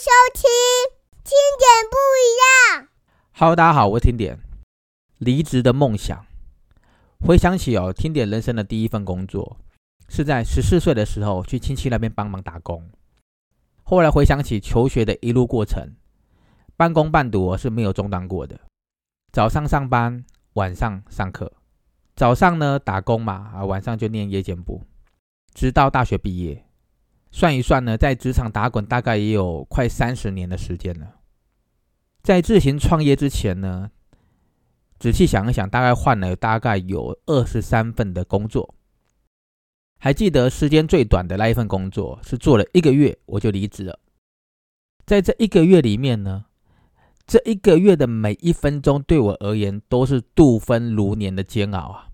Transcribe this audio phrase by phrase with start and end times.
[0.00, 0.48] 收听
[1.22, 2.88] 听点不一样。
[3.32, 4.38] Hello，大家好，我是听点。
[5.18, 6.24] 离职的梦想，
[7.20, 9.58] 回想起哦，听点人生的第一份工作
[10.08, 12.90] 是在十四岁的时候去亲戚那边帮忙打工。
[13.82, 15.94] 后来回想起求学的一路过程，
[16.78, 18.58] 半工半读是没有中断过的。
[19.34, 20.24] 早上上班，
[20.54, 21.52] 晚上上课。
[22.16, 24.82] 早上呢打工嘛，啊，晚上就念夜间部，
[25.52, 26.64] 直到大学毕业。
[27.30, 31.16] 算一算呢，在职场打滚大概也有快三十年的时间了。
[32.22, 33.90] 在自行创业之前呢，
[34.98, 38.74] 仔细想一想，大概换了大概有二十三份的工作。
[39.98, 43.98] 还记得时间最短的那一份工作是做了一个月我就离职了。
[45.06, 46.46] 在这一个月里面呢，
[47.26, 52.08] 这一个月的每一分钟对我而言都是度分如年的煎熬啊！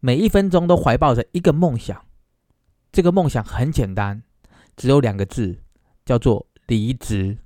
[0.00, 2.04] 每一分钟都怀抱着一个梦想。
[2.98, 4.24] 这个梦想很简单，
[4.76, 5.62] 只有两个字，
[6.04, 7.38] 叫做离职。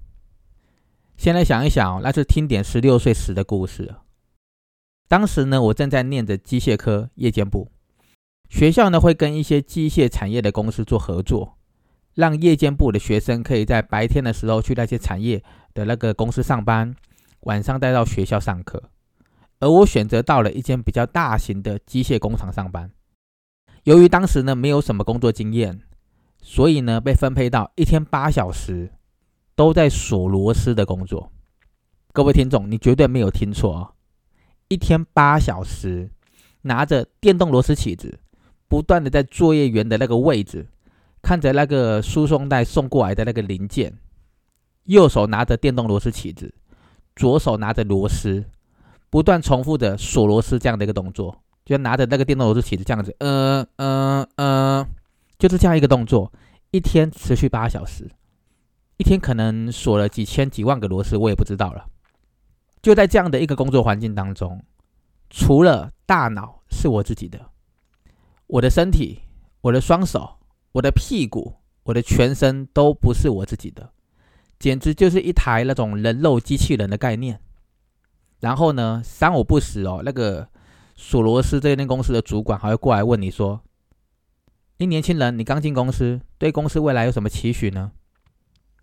[1.18, 3.96] 先来想一想，那是听点十六岁时的故事。
[5.08, 7.68] 当时呢，我正在念着机械科夜间部，
[8.48, 11.58] 学校呢会跟一些机械产业的公司做合作，
[12.14, 16.96] 让夜间部的学生可以在白天的时候去那些产业的那个公司上班，
[17.40, 18.84] 晚上带到学校上课。
[19.60, 22.90] 而我选择到了一间比较大型的机械工厂上班。
[23.84, 25.80] 由于当时呢没有什么工作经验，
[26.40, 28.92] 所以呢被分配到一天八小时
[29.56, 31.32] 都在锁螺丝的工作。
[32.12, 33.92] 各位听众，你绝对没有听错啊！
[34.68, 36.10] 一天八小时，
[36.62, 38.20] 拿着电动螺丝起子，
[38.68, 40.68] 不断的在作业员的那个位置，
[41.20, 43.98] 看着那个输送带送过来的那个零件，
[44.84, 46.54] 右手拿着电动螺丝起子，
[47.16, 48.44] 左手拿着螺丝，
[49.10, 51.42] 不断重复的锁螺丝这样的一个动作。
[51.64, 54.86] 就拿着那个电动螺丝起子这样子，嗯嗯嗯，
[55.38, 56.32] 就是这样一个动作，
[56.72, 58.10] 一天持续八小时，
[58.96, 61.86] 一天可能锁了几千几万个螺丝，我也不知道了。
[62.82, 64.60] 就在这样的一个工作环境当中，
[65.30, 67.40] 除了大脑是我自己的，
[68.48, 69.22] 我的身体、
[69.60, 70.38] 我的双手、
[70.72, 73.92] 我的屁股、我的全身都不是我自己的，
[74.58, 77.40] 简直就是一台那种人肉机器人的概念。
[78.40, 80.48] 然后呢，三五不时哦，那个。
[81.04, 83.60] 索罗斯这间公司的主管还会过来问你说
[84.78, 87.90] ：“诶，年轻人，你刚进公司，对公司未来有什么期许呢？”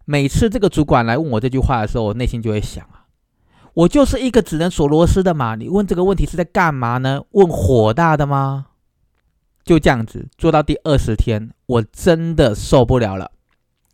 [0.04, 3.08] 每次这个主管来问我这句话的时候，我内心就会想啊，
[3.74, 7.24] 我就是一个只能锁螺丝的嘛，你问这个问题是在干嘛呢？
[7.32, 8.68] 问火大的吗？
[9.64, 13.32] 就这样子做到第二十天，我真的受不了了，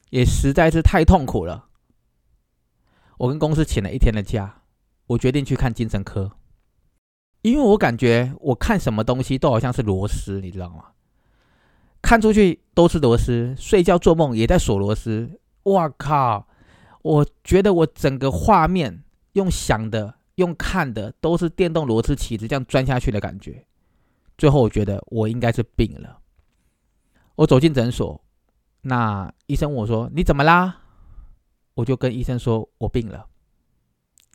[0.10, 1.66] 也实在是太痛苦了。
[3.20, 4.64] 我跟公司请了一天的假，
[5.06, 6.32] 我决定去看精神科。
[7.46, 10.86] 因为我感觉我看什么东西都好像是螺丝，你知道吗？
[12.02, 15.30] 看出去都是螺丝，睡觉做梦也在锁螺丝。
[15.66, 16.48] 哇靠！
[17.04, 23.64] 我觉得我整个画面用想的、用看的都是电动螺丝起子这样钻下去的感觉。
[24.40, 26.18] 最后我觉得我应该是病了。
[27.36, 28.20] 我走进诊所，
[28.82, 30.78] 那医生问我说：“你怎么啦？”
[31.76, 33.28] 我就跟医生说：“我病了。”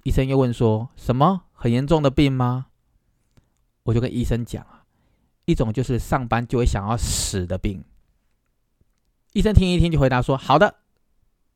[0.04, 2.66] 医生又问说：“什么很严重的病吗？”
[3.91, 4.84] 我就跟医生讲啊，
[5.47, 7.84] 一种就是上班就会想要死的病。
[9.33, 10.77] 医生听一听就回答说：“好的，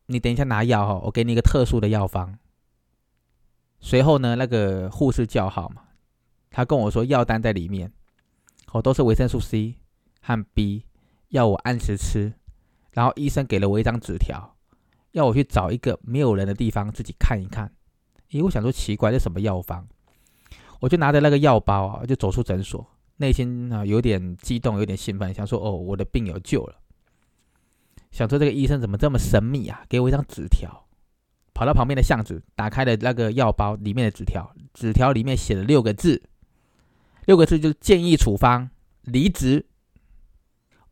[0.06, 2.37] 你等一下拿药哈，我给你一个特殊的药方。”
[3.78, 5.83] 随后呢，那个护士叫号嘛，
[6.50, 7.93] 他跟我说药单在里面，
[8.72, 9.77] 哦，都是维生素 C
[10.21, 10.87] 和 B，
[11.28, 12.33] 要我按时吃。
[12.91, 14.56] 然后医生给了我一张纸条，
[15.12, 17.72] 要我去找一个没有人的地方自己看一看。
[18.31, 19.87] 咦，我想说奇怪，这什么药方？
[20.84, 22.87] 我就拿着那个药包啊，就走出诊所，
[23.17, 26.77] 内心啊有点激动，有点兴奋，想说：“哦，我的病有救了。”
[28.12, 29.83] 想说这个医生怎么这么神秘啊？
[29.89, 30.87] 给我一张纸条，
[31.55, 36.22] 跑到旁边的巷子，打开了那个药包里面的纸条，纸条里面写了六个字，
[37.25, 38.69] 六个字就是建议处方
[39.05, 39.65] 离职。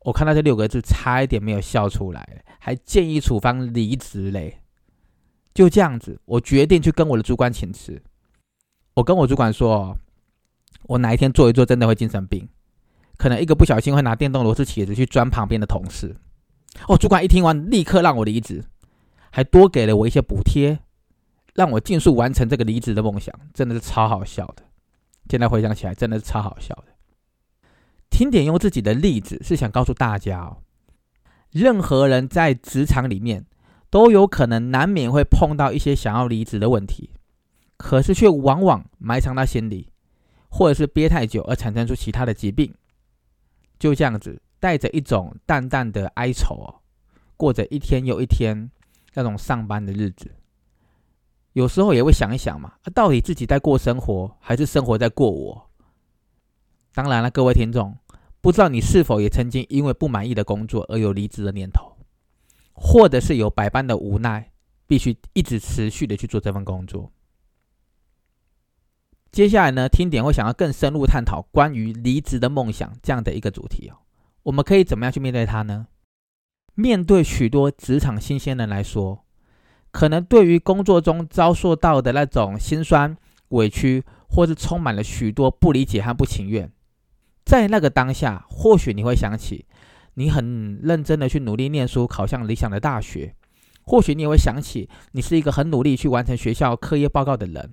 [0.06, 4.62] 我看到这六个字，差一点没有笑出来，还建议处方离职嘞。
[5.52, 8.02] 就这样子，我决定去跟我的主管请辞。
[8.94, 9.96] 我跟我主管说，
[10.82, 12.48] 我哪一天做一做，真的会精神病，
[13.16, 16.14] 可能一个不小心会拿电动螺丝起子去钻旁边的同事。
[16.88, 18.64] 哦，主管一听完，立刻让我离职，
[19.30, 20.80] 还多给了我一些补贴，
[21.54, 24.62] 让我尽速完成这个离职的梦想，真的是超好笑的。
[25.28, 26.84] 现在回想起来，真的是超好笑的。
[28.10, 30.58] 听点用自己的例子，是想告诉大家哦，
[31.50, 33.46] 任何人在职场里面
[33.88, 37.10] 都有可能难免会碰到一些想要离职的问题。
[37.82, 39.90] 可是却往往埋藏在心里，
[40.48, 42.72] 或者是憋太久而产生出其他的疾病，
[43.76, 46.80] 就这样子带着一种淡淡的哀愁哦，
[47.36, 48.70] 过着一天又一天，
[49.14, 50.30] 那种上班的日子。
[51.54, 55.70] 有时候也会想一想嘛，到底自己在过生活，还是生活在过我？
[56.94, 57.98] 当然了，各位听众，
[58.40, 61.96] 不知道你是否也曾经因为不满意的工作而有离职的念头，
[62.72, 64.52] 或者是有百般的无奈，
[64.86, 67.10] 必须一直持续的去做这份工作。
[69.32, 73.96] 接下来呢，听点会想要更深入探讨关于离职的梦想这样的一个主题哦。
[74.42, 75.86] 我们可以怎么样去面对它呢？
[76.74, 79.24] 面对许多职场新鲜人来说，
[79.90, 83.16] 可能对于工作中遭受到的那种心酸、
[83.48, 86.70] 委屈，或是充满了许多不理解和不情愿，
[87.46, 89.64] 在那个当下，或许你会想起
[90.12, 93.32] 你很认真的去努力念书，考上理想的大学；
[93.82, 97.72] 或许你也会想起你是一个很努力去完成学校课业报告的人。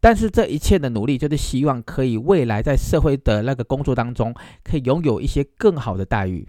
[0.00, 6.48] 但是这一切的努力，就是希望可以未来在社会的那个工作当中，可以拥有一些更好的待遇。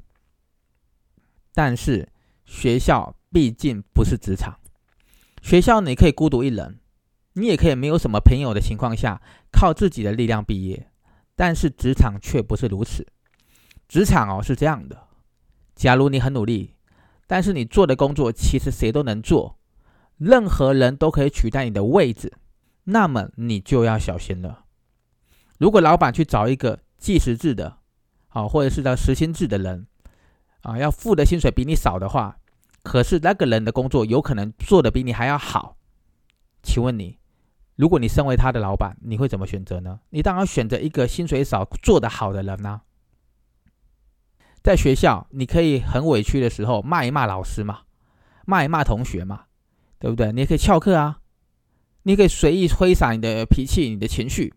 [1.54, 2.08] 但是
[2.46, 4.58] 学校毕竟不是职场，
[5.42, 6.80] 学校你可以孤独一人，
[7.34, 9.22] 你也可以没有什么朋友的情况下，
[9.52, 10.88] 靠自己的力量毕业。
[11.36, 13.06] 但是职场却不是如此，
[13.88, 15.08] 职场哦是这样的：
[15.76, 16.76] 假如你很努力，
[17.28, 19.58] 但是你做的工作其实谁都能做，
[20.18, 22.32] 任何人都可以取代你的位置。
[22.86, 24.66] 那么你就要小心了。
[25.58, 27.78] 如果老板去找一个计时制的，
[28.30, 29.88] 啊，或者是叫时薪制的人，
[30.62, 32.38] 啊，要付的薪水比你少的话，
[32.82, 35.78] 可是那个人的工作有可能做的比你还要好，
[36.64, 37.20] 请问你，
[37.76, 40.00] 如果你身为他的老板，你会怎么选择呢？
[40.10, 42.82] 你当然选择一个薪水少、做得好的人呢。
[44.64, 47.82] 在学校，你可以很委屈的时候骂一骂老师嘛，
[48.46, 49.46] 骂一骂同学嘛，
[50.00, 50.32] 对不对？
[50.32, 51.21] 你也可以翘课啊。
[52.04, 54.54] 你可以随意挥洒你的脾气、你的情绪，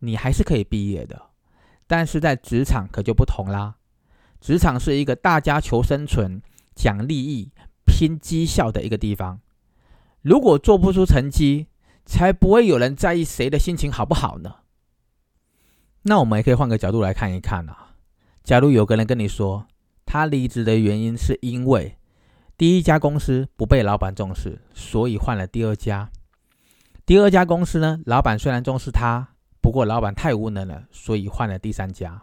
[0.00, 1.30] 你还是可以毕业的。
[1.86, 3.76] 但是在职场可就不同啦，
[4.40, 6.40] 职场是一个大家求生存、
[6.74, 7.50] 讲利益、
[7.84, 9.40] 拼绩效的一个地方。
[10.22, 11.66] 如果做不出成绩，
[12.04, 14.56] 才不会有人在意谁的心情好不好呢？
[16.02, 17.94] 那我们也可以换个角度来看一看啊。
[18.42, 19.66] 假如有个人跟你说，
[20.06, 21.98] 他离职的原因是因为
[22.56, 26.10] 第一家公司不被老板重视，所以换了第二家。
[27.06, 32.22] 第二家公司呢，老板虽然重视他，不过老板太无能了，所以换了第三家。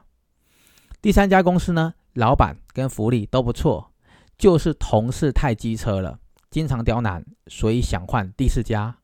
[1.02, 3.92] 第三家公司呢，老板跟福利都不错，
[4.38, 6.20] 就是同事太机车了，
[6.50, 8.96] 经常刁难，所以想换第四家。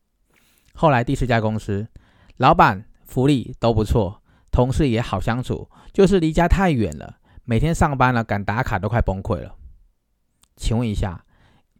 [0.73, 1.87] 后来第四家公司，
[2.37, 9.55] 老板福利都不错，同事也好相处，就是离家太远了，每天上班了赶打卡都快崩溃了。
[10.55, 11.25] 请问一下，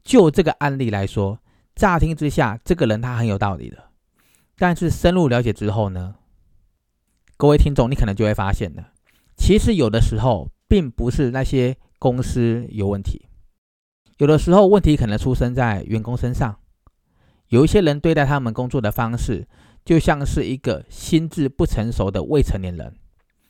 [0.03, 1.39] 就这个案例来说，
[1.75, 3.91] 乍听之下，这个人他很有道理的。
[4.55, 6.15] 但是深入了解之后呢，
[7.37, 8.91] 各位听众，你可能就会发现了，
[9.35, 13.27] 其实有的时候并不是那些公司有问题，
[14.17, 16.59] 有的时候问题可能出生在员工身上。
[17.49, 19.47] 有一些人对待他们工作的方式，
[19.83, 22.95] 就像是一个心智不成熟的未成年人，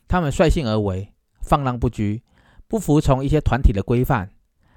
[0.07, 2.23] 他们率性而为，放浪不拘，
[2.67, 4.31] 不服从一些团体的规范，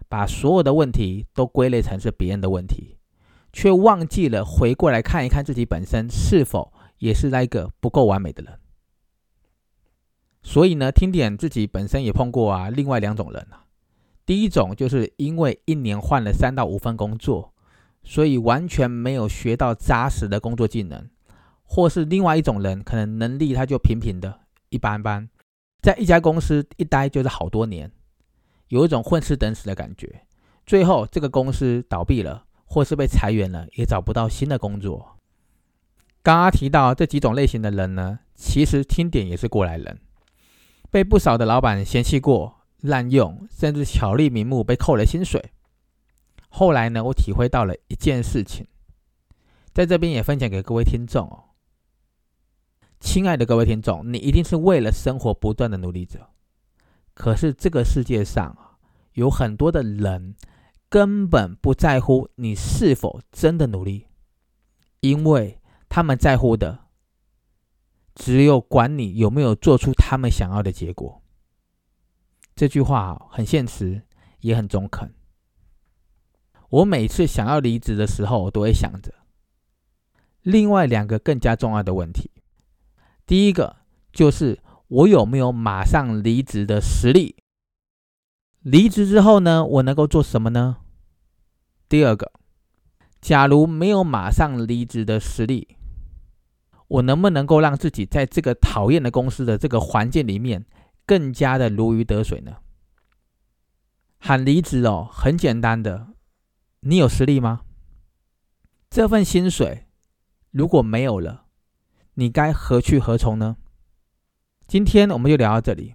[0.08, 2.95] 把所有的问题都归类成是别人的问题。
[3.56, 8.60] 却忘记了回过来看一看自己本身是否也是那一个不够完美的人。
[10.42, 13.64] 所以呢，听点自己本身也碰过啊，另外两种人啊。
[14.26, 17.54] 第一种就是因为一年换了三到五份工作，
[18.04, 21.08] 所以完全没有学到扎实的工作技能；
[21.64, 25.30] 或是另外一种人，可能能力他就平平的一般般，
[25.80, 27.90] 在一家公司一待就是好多年，
[28.68, 30.26] 有一种混吃等死的感觉，
[30.66, 32.45] 最后这个公司倒闭了。
[32.66, 35.16] 或是被裁员了，也找不到新的工作。
[36.22, 40.00] 刚刚提到这几种类型的人呢，其实听点也是过来人，
[40.90, 45.52] 被不少的老板嫌弃过、滥用，甚至巧立名目被扣了薪水。
[46.48, 48.66] 后来呢，我体会到了一件事情，
[49.72, 51.44] 在这边也分享给各位听众哦。
[52.98, 56.30] 亲爱的各位听众，你一定是为了生活不断的努力着，
[57.14, 58.76] 可是这个世界上啊，
[59.12, 60.34] 有很多的人。
[60.88, 64.06] 根本不在乎你是否真的努力，
[65.00, 66.86] 因为他们在乎的
[68.14, 71.22] 只有管你有没有做出他们想要的结果。
[72.54, 74.02] 这句话很现实，
[74.40, 75.12] 也很中肯。
[76.70, 79.12] 我每次想要离职的时候，我都会想着
[80.42, 82.30] 另外两个更加重要的问题。
[83.26, 83.76] 第一个
[84.12, 87.36] 就是我有没有马上离职的实力。
[88.66, 90.78] 离职之后呢，我能够做什么呢？
[91.88, 92.32] 第二个，
[93.20, 95.76] 假如没有马上离职的实力，
[96.88, 100.66] 我能不能够让自己在这个讨厌的公司的这个环境里面
[101.06, 102.56] 更加的如鱼得水呢？
[104.18, 106.08] 喊离职哦，很简单的，
[106.80, 107.60] 你有实力吗？
[108.90, 109.86] 这份薪水
[110.50, 111.44] 如果没有了，
[112.14, 113.58] 你该何去何从呢？
[114.66, 115.94] 今天我们就聊到这里。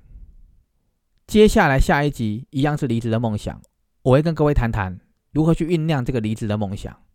[1.31, 3.61] 接下来下一集一样是离职的梦想，
[4.01, 4.99] 我会跟各位谈谈
[5.31, 7.05] 如何去酝酿这个离职的梦想，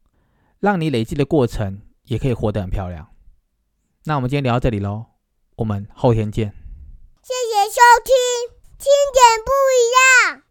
[0.59, 3.11] 让你累积的过程也可以活得很漂亮。
[4.05, 5.05] 那我们今天聊到这里喽，
[5.57, 6.49] 我们后天见。
[7.23, 10.46] 谢谢收听，听点不一样。